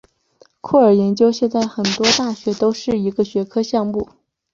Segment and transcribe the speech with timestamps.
[0.61, 4.09] 酷儿研究现在在很多大学都是一个学科项目。